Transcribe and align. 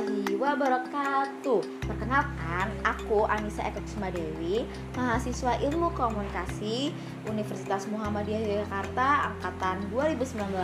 warahmatullahi 0.00 0.40
wabarakatuh. 0.40 1.60
Perkenalkan, 1.84 2.66
aku 2.88 3.28
Anissa 3.28 3.68
Eka 3.68 3.84
Dewi 4.08 4.64
Mahasiswa 4.96 5.60
Ilmu 5.60 5.92
Komunikasi 5.92 6.88
Universitas 7.28 7.84
Muhammadiyah 7.92 8.40
Yogyakarta 8.40 9.28
Angkatan 9.28 9.92
2019 9.92 10.56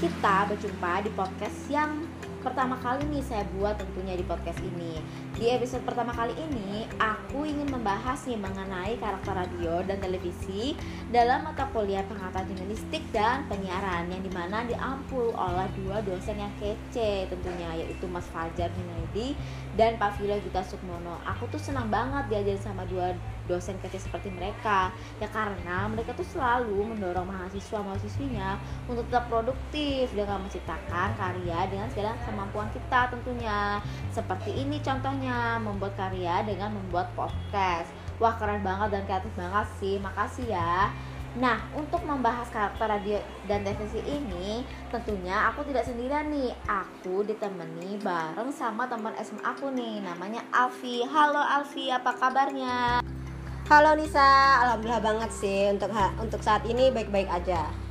Kita 0.00 0.48
berjumpa 0.48 1.04
di 1.04 1.10
podcast 1.12 1.58
yang 1.68 2.00
pertama 2.42 2.74
kali 2.82 3.06
nih 3.06 3.22
saya 3.22 3.46
buat 3.54 3.78
tentunya 3.78 4.18
di 4.18 4.26
podcast 4.26 4.58
ini. 4.58 4.98
Di 5.38 5.54
episode 5.54 5.86
pertama 5.86 6.10
kali 6.10 6.34
ini, 6.34 6.90
aku 6.98 7.46
ingin 7.46 7.70
membahas 7.70 8.18
nih 8.26 8.36
mengenai 8.36 8.98
karakter 8.98 9.32
radio 9.32 9.80
dan 9.86 10.02
televisi 10.02 10.74
dalam 11.14 11.46
mata 11.46 11.70
kuliah 11.70 12.02
pengetahuan 12.10 12.50
jurnalistik 12.50 13.06
dan 13.14 13.46
penyiaran 13.46 14.10
yang 14.10 14.22
di 14.26 14.32
mana 14.34 14.66
diampul 14.66 15.30
oleh 15.38 15.70
dua 15.78 16.02
dosen 16.02 16.34
yang 16.34 16.52
kece 16.58 17.30
tentunya 17.30 17.78
yaitu 17.78 18.10
Mas 18.10 18.26
Fajar 18.34 18.68
Junaidi 18.74 19.38
dan 19.78 19.96
Pak 19.96 20.18
Vilo 20.18 20.36
Gita 20.42 20.66
Sukmono. 20.66 21.22
Aku 21.22 21.46
tuh 21.48 21.62
senang 21.62 21.86
banget 21.88 22.26
diajarin 22.26 22.60
sama 22.60 22.82
dua 22.90 23.14
dosen 23.50 23.78
kece 23.82 23.98
seperti 24.06 24.30
mereka 24.30 24.94
ya 25.18 25.26
karena 25.30 25.90
mereka 25.90 26.14
tuh 26.14 26.26
selalu 26.26 26.94
mendorong 26.94 27.26
mahasiswa 27.26 27.82
mahasiswinya 27.82 28.58
untuk 28.86 29.06
tetap 29.10 29.26
produktif 29.26 30.10
dengan 30.14 30.42
menciptakan 30.46 31.14
karya 31.18 31.58
dengan 31.66 31.88
segala 31.90 32.14
kemampuan 32.32 32.68
kita 32.72 33.12
tentunya 33.12 33.76
seperti 34.08 34.56
ini 34.56 34.80
contohnya 34.80 35.60
membuat 35.60 35.92
karya 35.94 36.40
dengan 36.42 36.72
membuat 36.72 37.12
podcast 37.12 37.92
wah 38.16 38.34
keren 38.40 38.64
banget 38.64 38.96
dan 38.96 39.02
kreatif 39.04 39.32
banget 39.36 39.66
sih 39.78 40.00
makasih 40.00 40.48
ya 40.48 40.88
Nah, 41.32 41.64
untuk 41.72 42.04
membahas 42.04 42.44
karakter 42.52 42.92
radio 42.92 43.16
dan 43.48 43.64
televisi 43.64 44.04
ini, 44.04 44.60
tentunya 44.92 45.48
aku 45.48 45.64
tidak 45.64 45.88
sendirian 45.88 46.28
nih. 46.28 46.52
Aku 46.68 47.24
ditemani 47.24 47.96
bareng 48.04 48.52
sama 48.52 48.84
teman 48.84 49.16
SMA 49.16 49.40
aku 49.40 49.72
nih, 49.72 50.04
namanya 50.04 50.44
Alfi. 50.52 51.00
Halo 51.08 51.40
Alfi, 51.40 51.88
apa 51.88 52.12
kabarnya? 52.20 53.00
Halo 53.64 53.96
Nisa, 53.96 54.60
alhamdulillah 54.60 55.00
banget 55.00 55.30
sih 55.32 55.72
untuk 55.72 55.88
untuk 56.20 56.44
saat 56.44 56.68
ini 56.68 56.92
baik-baik 56.92 57.32
aja. 57.32 57.81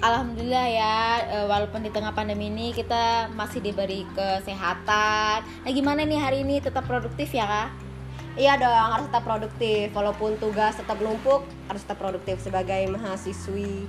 Alhamdulillah 0.00 0.66
ya, 0.72 0.96
e, 1.28 1.36
walaupun 1.44 1.84
di 1.84 1.92
tengah 1.92 2.16
pandemi 2.16 2.48
ini 2.48 2.72
kita 2.72 3.28
masih 3.36 3.60
diberi 3.60 4.08
kesehatan. 4.16 5.44
Nah, 5.44 5.70
gimana 5.76 6.08
nih 6.08 6.16
hari 6.16 6.40
ini 6.40 6.56
tetap 6.56 6.88
produktif 6.88 7.28
ya, 7.36 7.44
Kak? 7.44 7.68
Iya 8.40 8.56
dong, 8.56 8.88
harus 8.96 9.12
tetap 9.12 9.28
produktif. 9.28 9.92
Walaupun 9.92 10.40
tugas 10.40 10.80
tetap 10.80 10.96
menumpuk, 10.96 11.44
harus 11.68 11.84
tetap 11.84 12.00
produktif 12.00 12.40
sebagai 12.40 12.88
mahasiswi. 12.88 13.84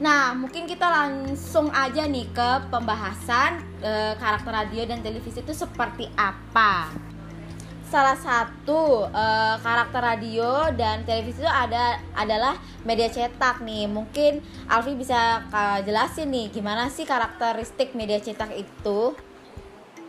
Nah, 0.00 0.32
mungkin 0.32 0.64
kita 0.64 0.88
langsung 0.88 1.68
aja 1.76 2.08
nih 2.08 2.24
ke 2.32 2.50
pembahasan 2.72 3.60
e, 3.84 4.16
karakter 4.16 4.48
radio 4.64 4.88
dan 4.88 5.04
televisi 5.04 5.44
itu 5.44 5.52
seperti 5.52 6.08
apa. 6.16 6.88
Salah 7.88 8.20
satu 8.20 9.08
e, 9.08 9.24
karakter 9.64 10.04
radio 10.04 10.68
dan 10.76 11.08
televisi 11.08 11.40
itu 11.40 11.48
ada 11.48 11.96
adalah 12.12 12.60
media 12.84 13.08
cetak 13.08 13.64
nih. 13.64 13.88
Mungkin 13.88 14.44
Alfi 14.68 14.92
bisa 14.92 15.40
jelasin 15.88 16.28
nih 16.28 16.52
gimana 16.52 16.92
sih 16.92 17.08
karakteristik 17.08 17.96
media 17.96 18.20
cetak 18.20 18.52
itu? 18.52 19.16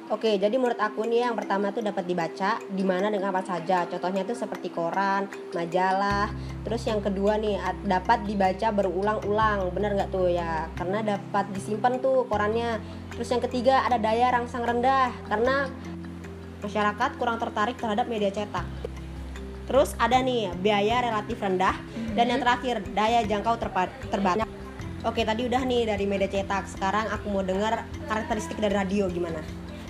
Oke, 0.09 0.41
jadi 0.41 0.57
menurut 0.57 0.81
aku 0.81 1.05
nih 1.05 1.21
yang 1.21 1.37
pertama 1.37 1.69
tuh 1.69 1.85
dapat 1.85 2.01
dibaca 2.03 2.57
di 2.65 2.81
mana 2.81 3.13
dengan 3.13 3.29
apa 3.29 3.45
saja. 3.45 3.85
Contohnya 3.85 4.25
tuh 4.25 4.33
seperti 4.33 4.73
koran, 4.73 5.29
majalah. 5.53 6.33
Terus 6.65 6.81
yang 6.89 6.97
kedua 6.97 7.37
nih 7.37 7.61
dapat 7.85 8.25
dibaca 8.25 8.73
berulang-ulang. 8.73 9.69
Bener 9.69 9.93
nggak 9.93 10.09
tuh 10.09 10.33
ya? 10.33 10.65
Karena 10.73 11.05
dapat 11.05 11.53
disimpan 11.53 12.01
tuh 12.01 12.25
korannya. 12.25 12.81
Terus 13.13 13.29
yang 13.29 13.43
ketiga 13.45 13.85
ada 13.85 14.01
daya 14.01 14.33
rangsang 14.33 14.65
rendah 14.65 15.13
karena 15.29 15.69
masyarakat 16.63 17.09
kurang 17.19 17.39
tertarik 17.39 17.75
terhadap 17.79 18.05
media 18.07 18.31
cetak. 18.31 18.65
Terus 19.69 19.93
ada 20.01 20.17
nih 20.17 20.49
biaya 20.57 21.05
relatif 21.05 21.37
rendah 21.37 21.77
dan 22.17 22.25
yang 22.25 22.41
terakhir 22.41 22.81
daya 22.97 23.21
jangkau 23.21 23.53
terbatas. 24.09 24.49
Oke, 25.05 25.23
tadi 25.23 25.47
udah 25.47 25.63
nih 25.63 25.87
dari 25.87 26.03
media 26.09 26.27
cetak. 26.27 26.67
Sekarang 26.67 27.07
aku 27.07 27.31
mau 27.31 27.45
dengar 27.45 27.87
karakteristik 28.09 28.59
dari 28.59 28.75
radio 28.75 29.07
gimana? 29.07 29.39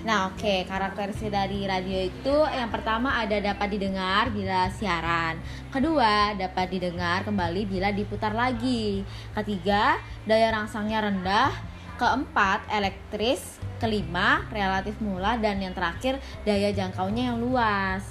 Nah, 0.00 0.32
oke, 0.32 0.40
okay. 0.40 0.64
karakteristik 0.64 1.28
dari 1.28 1.68
radio 1.68 2.08
itu 2.08 2.36
yang 2.56 2.72
pertama 2.72 3.20
ada 3.20 3.36
dapat 3.36 3.68
didengar 3.68 4.32
bila 4.32 4.72
siaran. 4.72 5.36
Kedua, 5.68 6.32
dapat 6.40 6.72
didengar 6.72 7.20
kembali 7.28 7.68
bila 7.68 7.92
diputar 7.92 8.32
lagi. 8.32 9.04
Ketiga, 9.36 10.00
daya 10.24 10.56
rangsangnya 10.56 11.04
rendah. 11.04 11.52
Keempat, 12.00 12.64
elektris. 12.72 13.60
Kelima, 13.76 14.48
relatif 14.48 14.96
mula 15.04 15.36
dan 15.36 15.60
yang 15.60 15.76
terakhir 15.76 16.16
daya 16.48 16.72
jangkaunya 16.72 17.32
yang 17.32 17.40
luas. 17.40 18.04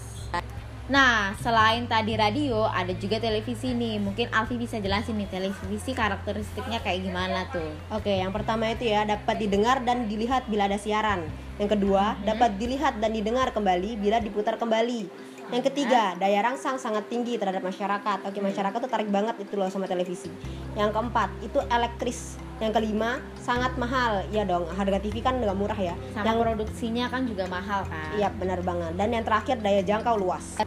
Nah, 0.89 1.37
selain 1.37 1.85
tadi 1.85 2.17
radio, 2.17 2.65
ada 2.65 2.89
juga 2.97 3.21
televisi 3.21 3.77
nih. 3.77 4.01
Mungkin 4.01 4.33
Alfi 4.33 4.57
bisa 4.57 4.81
jelasin 4.81 5.17
nih 5.21 5.29
televisi 5.29 5.93
karakteristiknya 5.93 6.81
kayak 6.81 7.05
gimana 7.05 7.45
tuh. 7.53 7.69
Oke, 7.93 8.17
yang 8.17 8.33
pertama 8.33 8.73
itu 8.73 8.89
ya 8.89 9.05
dapat 9.05 9.37
didengar 9.37 9.85
dan 9.85 10.09
dilihat 10.09 10.49
bila 10.49 10.65
ada 10.65 10.81
siaran. 10.81 11.29
Yang 11.61 11.77
kedua, 11.77 12.17
hmm. 12.17 12.25
dapat 12.25 12.57
dilihat 12.57 12.97
dan 12.97 13.13
didengar 13.13 13.53
kembali 13.53 14.01
bila 14.01 14.17
diputar 14.17 14.57
kembali. 14.57 15.05
Yang 15.49 15.69
ketiga, 15.69 16.17
daya 16.17 16.41
rangsang 16.45 16.81
sangat 16.81 17.05
tinggi 17.09 17.37
terhadap 17.37 17.61
masyarakat. 17.61 18.25
Oke, 18.25 18.41
masyarakat 18.41 18.77
tuh 18.81 18.89
tarik 18.89 19.09
banget 19.13 19.37
itu 19.37 19.53
loh 19.57 19.69
sama 19.69 19.85
televisi. 19.85 20.29
Yang 20.73 20.93
keempat, 20.93 21.29
itu 21.45 21.57
elektris. 21.69 22.48
Yang 22.59 22.71
kelima, 22.75 23.23
sangat 23.39 23.73
mahal. 23.79 24.27
Ya 24.35 24.43
dong, 24.43 24.67
harga 24.75 24.99
TV 24.99 25.23
kan 25.23 25.39
nggak 25.39 25.55
murah 25.55 25.79
ya. 25.79 25.95
Sama 26.11 26.27
yang 26.27 26.37
produksinya 26.43 27.05
kan 27.07 27.23
juga 27.23 27.47
mahal 27.47 27.87
kan. 27.87 28.19
Iya, 28.19 28.29
benar 28.35 28.59
banget. 28.61 28.93
Dan 28.99 29.09
yang 29.15 29.23
terakhir, 29.23 29.63
daya 29.63 29.81
jangkau 29.83 30.19
luas. 30.19 30.59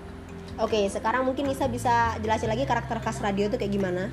Oke, 0.61 0.85
sekarang 0.89 1.25
mungkin 1.25 1.49
Nisa 1.49 1.69
bisa 1.69 2.17
jelasin 2.21 2.49
lagi 2.49 2.69
karakter 2.69 3.01
khas 3.01 3.21
radio 3.25 3.49
itu 3.49 3.57
kayak 3.57 3.73
gimana? 3.73 4.13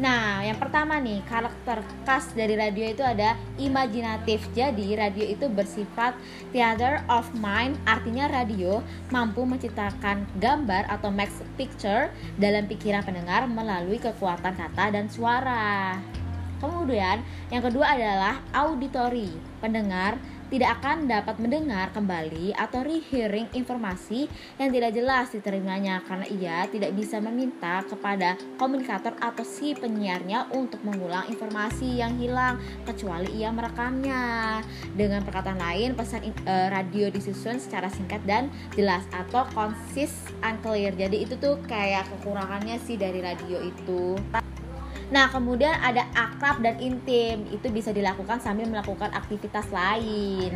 Nah, 0.00 0.40
yang 0.40 0.56
pertama 0.56 0.96
nih, 0.96 1.20
karakter 1.28 1.84
khas 2.08 2.32
dari 2.32 2.56
radio 2.56 2.88
itu 2.88 3.04
ada 3.04 3.36
imajinatif. 3.60 4.48
Jadi, 4.56 4.96
radio 4.96 5.28
itu 5.28 5.44
bersifat 5.52 6.16
theater 6.56 7.04
of 7.12 7.28
mind, 7.36 7.76
artinya 7.84 8.24
radio 8.32 8.80
mampu 9.12 9.44
menciptakan 9.44 10.24
gambar 10.40 10.88
atau 10.88 11.12
max 11.12 11.44
picture 11.60 12.08
dalam 12.40 12.64
pikiran 12.64 13.04
pendengar 13.04 13.44
melalui 13.44 14.00
kekuatan 14.00 14.56
kata 14.56 14.84
dan 14.88 15.06
suara. 15.12 16.00
Kemudian, 16.90 17.22
yang 17.54 17.62
kedua 17.62 17.94
adalah 17.94 18.42
auditory. 18.50 19.30
Pendengar 19.62 20.18
tidak 20.50 20.82
akan 20.82 21.06
dapat 21.06 21.38
mendengar 21.38 21.94
kembali 21.94 22.50
atau 22.58 22.82
rehearing 22.82 23.46
informasi 23.54 24.26
yang 24.58 24.74
tidak 24.74 24.90
jelas 24.98 25.30
diterimanya 25.30 26.02
karena 26.02 26.26
ia 26.26 26.58
tidak 26.66 26.90
bisa 26.98 27.22
meminta 27.22 27.86
kepada 27.86 28.34
komunikator 28.58 29.14
atau 29.22 29.46
si 29.46 29.78
penyiarnya 29.78 30.50
untuk 30.50 30.82
mengulang 30.82 31.30
informasi 31.30 32.02
yang 32.02 32.18
hilang 32.18 32.58
kecuali 32.82 33.30
ia 33.38 33.54
merekamnya. 33.54 34.58
Dengan 34.98 35.22
perkataan 35.22 35.62
lain, 35.62 35.94
pesan 35.94 36.26
e, 36.26 36.54
radio 36.74 37.06
disusun 37.14 37.62
secara 37.62 37.86
singkat 37.86 38.18
dan 38.26 38.50
jelas 38.74 39.06
atau 39.14 39.46
konsis 39.54 40.10
unclear. 40.42 40.90
Jadi 40.98 41.30
itu 41.30 41.38
tuh 41.38 41.62
kayak 41.70 42.10
kekurangannya 42.10 42.82
sih 42.82 42.98
dari 42.98 43.22
radio 43.22 43.62
itu. 43.62 44.18
Nah, 45.10 45.26
kemudian 45.34 45.74
ada 45.74 46.06
akrab 46.14 46.62
dan 46.62 46.78
intim. 46.78 47.46
Itu 47.50 47.66
bisa 47.74 47.90
dilakukan 47.90 48.38
sambil 48.38 48.70
melakukan 48.70 49.10
aktivitas 49.10 49.66
lain. 49.74 50.54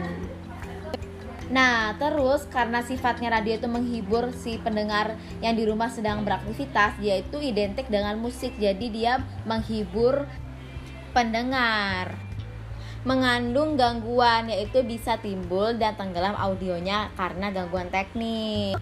Nah, 1.51 1.93
terus 2.01 2.49
karena 2.49 2.81
sifatnya 2.81 3.29
radio 3.35 3.61
itu 3.61 3.69
menghibur 3.69 4.33
si 4.33 4.57
pendengar 4.57 5.19
yang 5.45 5.53
di 5.53 5.69
rumah 5.69 5.93
sedang 5.93 6.25
beraktivitas, 6.25 6.97
dia 6.97 7.21
itu 7.21 7.37
identik 7.37 7.91
dengan 7.93 8.17
musik. 8.17 8.57
Jadi 8.57 8.89
dia 8.89 9.21
menghibur 9.45 10.25
pendengar. 11.13 12.17
Mengandung 13.05 13.77
gangguan 13.77 14.49
yaitu 14.49 14.81
bisa 14.81 15.21
timbul 15.21 15.77
dan 15.77 15.93
tenggelam 15.93 16.33
audionya 16.33 17.13
karena 17.13 17.53
gangguan 17.53 17.93
teknik. 17.93 18.81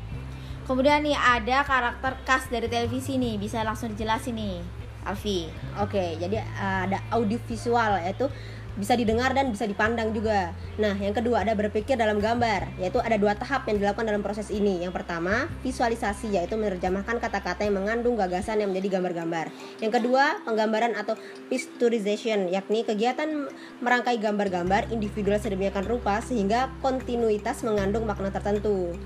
Kemudian 0.63 1.03
nih 1.03 1.19
ada 1.19 1.67
karakter 1.67 2.23
khas 2.23 2.47
dari 2.47 2.71
televisi 2.71 3.19
nih, 3.19 3.35
bisa 3.35 3.67
langsung 3.67 3.91
dijelasin 3.91 4.39
nih. 4.39 4.82
Alfi. 5.03 5.51
Oke, 5.83 6.17
jadi 6.19 6.43
uh, 6.59 6.87
ada 6.91 6.99
audiovisual 7.11 8.03
yaitu 8.03 8.31
bisa 8.73 8.97
didengar 8.97 9.37
dan 9.37 9.53
bisa 9.53 9.69
dipandang 9.69 10.17
juga. 10.17 10.57
Nah, 10.81 10.97
yang 10.97 11.13
kedua 11.13 11.45
ada 11.45 11.53
berpikir 11.53 11.93
dalam 11.93 12.17
gambar, 12.17 12.73
yaitu 12.81 13.05
ada 13.05 13.21
dua 13.21 13.37
tahap 13.37 13.69
yang 13.69 13.77
dilakukan 13.77 14.09
dalam 14.09 14.25
proses 14.25 14.49
ini. 14.49 14.81
Yang 14.81 14.97
pertama, 14.97 15.45
visualisasi, 15.61 16.33
yaitu 16.33 16.57
menerjemahkan 16.57 17.21
kata-kata 17.21 17.69
yang 17.69 17.85
mengandung 17.85 18.17
gagasan 18.17 18.65
yang 18.65 18.73
menjadi 18.73 18.97
gambar-gambar. 18.97 19.53
Yang 19.85 19.93
kedua, 20.01 20.41
penggambaran 20.49 20.97
atau 20.97 21.21
picturization, 21.53 22.49
yakni 22.49 22.81
kegiatan 22.81 23.53
merangkai 23.85 24.17
gambar-gambar 24.17 24.89
individual 24.89 25.37
sedemikian 25.37 25.85
rupa 25.85 26.25
sehingga 26.25 26.73
kontinuitas 26.81 27.61
mengandung 27.69 28.09
makna 28.09 28.33
tertentu. 28.33 28.97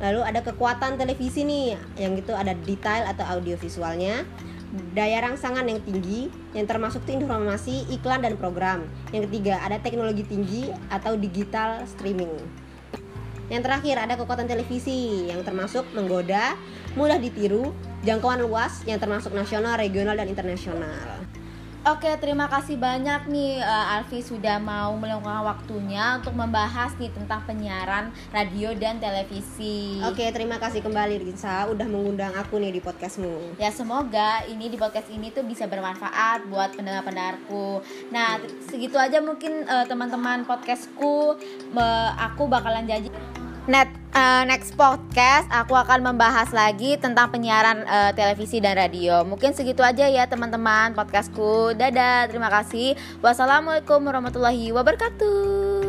Lalu 0.00 0.20
ada 0.22 0.40
kekuatan 0.40 0.96
televisi 0.96 1.44
nih, 1.44 1.76
yang 1.98 2.16
itu 2.16 2.32
ada 2.32 2.56
detail 2.56 3.04
atau 3.10 3.26
audiovisualnya 3.36 4.24
daya 4.94 5.26
rangsangan 5.26 5.66
yang 5.66 5.82
tinggi 5.82 6.30
yang 6.54 6.66
termasuk 6.66 7.02
tuh 7.02 7.18
informasi, 7.18 7.90
iklan 7.90 8.22
dan 8.22 8.38
program. 8.38 8.86
Yang 9.10 9.30
ketiga, 9.30 9.58
ada 9.62 9.82
teknologi 9.82 10.22
tinggi 10.22 10.70
atau 10.90 11.18
digital 11.18 11.82
streaming. 11.90 12.30
Yang 13.50 13.66
terakhir 13.66 13.96
ada 13.98 14.14
kekuatan 14.14 14.46
televisi 14.46 15.26
yang 15.26 15.42
termasuk 15.42 15.82
menggoda, 15.90 16.54
mudah 16.94 17.18
ditiru, 17.18 17.74
jangkauan 18.06 18.46
luas 18.46 18.86
yang 18.86 19.02
termasuk 19.02 19.34
nasional, 19.34 19.74
regional 19.74 20.14
dan 20.14 20.30
internasional. 20.30 21.29
Oke, 21.80 22.12
terima 22.20 22.44
kasih 22.44 22.76
banyak 22.76 23.32
nih 23.32 23.64
uh, 23.64 23.96
Alfi 23.96 24.20
sudah 24.20 24.60
mau 24.60 24.92
meluangkan 25.00 25.40
waktunya 25.48 26.20
untuk 26.20 26.36
membahas 26.36 26.92
nih 27.00 27.08
tentang 27.08 27.40
penyiaran 27.48 28.12
radio 28.36 28.76
dan 28.76 29.00
televisi. 29.00 29.96
Oke, 30.04 30.28
terima 30.28 30.60
kasih 30.60 30.84
kembali 30.84 31.24
Rinsa 31.24 31.64
udah 31.72 31.88
mengundang 31.88 32.36
aku 32.36 32.60
nih 32.60 32.76
di 32.76 32.84
podcastmu. 32.84 33.56
Ya 33.56 33.72
semoga 33.72 34.44
ini 34.44 34.68
di 34.68 34.76
podcast 34.76 35.08
ini 35.08 35.32
tuh 35.32 35.40
bisa 35.40 35.64
bermanfaat 35.64 36.52
buat 36.52 36.76
pendengar-pendengarku. 36.76 37.80
Nah, 38.12 38.36
segitu 38.68 39.00
aja 39.00 39.24
mungkin 39.24 39.64
uh, 39.64 39.88
teman-teman 39.88 40.44
podcastku. 40.44 41.40
Uh, 41.72 42.10
aku 42.20 42.44
bakalan 42.44 42.84
janji 42.84 43.08
net 43.64 43.99
uh, 44.14 44.42
next 44.46 44.74
podcast 44.74 45.46
aku 45.50 45.74
akan 45.74 46.12
membahas 46.12 46.50
lagi 46.50 46.98
tentang 46.98 47.30
penyiaran 47.30 47.82
uh, 47.86 48.12
televisi 48.14 48.58
dan 48.58 48.76
radio. 48.76 49.22
Mungkin 49.26 49.54
segitu 49.54 49.80
aja 49.82 50.06
ya 50.06 50.26
teman-teman 50.26 50.94
podcastku. 50.94 51.74
Dadah, 51.74 52.28
terima 52.30 52.50
kasih. 52.50 52.98
Wassalamualaikum 53.22 54.02
warahmatullahi 54.02 54.74
wabarakatuh. 54.74 55.79